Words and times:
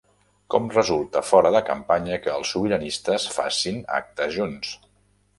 Com 0.53 0.69
resulta 0.75 1.21
fora 1.31 1.51
de 1.55 1.59
campanya 1.67 2.17
que 2.23 2.31
els 2.35 2.53
sobiranistes 2.55 3.27
facin 3.35 3.77
actes 3.99 4.33
junts? 4.39 4.73